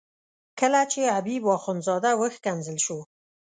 [0.59, 2.97] کله چې حبیب اخندزاده وښکنځل شو.